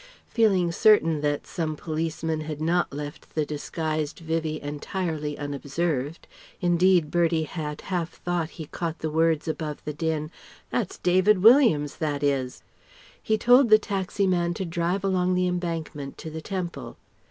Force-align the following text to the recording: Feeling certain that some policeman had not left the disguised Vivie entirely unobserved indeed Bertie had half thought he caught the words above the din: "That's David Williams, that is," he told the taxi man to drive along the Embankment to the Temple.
Feeling 0.29 0.71
certain 0.71 1.21
that 1.21 1.45
some 1.45 1.75
policeman 1.75 2.41
had 2.41 2.59
not 2.59 2.91
left 2.91 3.35
the 3.35 3.45
disguised 3.45 4.17
Vivie 4.17 4.59
entirely 4.59 5.37
unobserved 5.37 6.25
indeed 6.59 7.11
Bertie 7.11 7.43
had 7.43 7.81
half 7.81 8.09
thought 8.13 8.49
he 8.57 8.65
caught 8.65 8.97
the 8.97 9.11
words 9.11 9.47
above 9.47 9.85
the 9.85 9.93
din: 9.93 10.31
"That's 10.71 10.97
David 10.97 11.43
Williams, 11.43 11.97
that 11.97 12.23
is," 12.23 12.63
he 13.21 13.37
told 13.37 13.69
the 13.69 13.77
taxi 13.77 14.25
man 14.25 14.55
to 14.55 14.65
drive 14.65 15.03
along 15.03 15.35
the 15.35 15.45
Embankment 15.45 16.17
to 16.17 16.31
the 16.31 16.41
Temple. 16.41 16.97